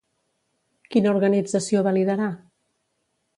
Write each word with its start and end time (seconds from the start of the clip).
Quina 0.95 1.11
organització 1.17 1.85
va 1.89 1.93
liderar? 1.99 2.31